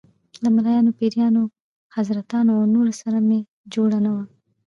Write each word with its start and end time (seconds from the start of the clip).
له 0.43 0.49
ملايانو، 0.55 0.95
پیرانو، 0.99 1.43
حضرتانو 1.95 2.51
او 2.57 2.63
نورو 2.73 2.93
سره 3.01 3.17
مې 3.27 3.39
جوړه 3.73 3.97
نه 4.05 4.11
وه. 4.15 4.23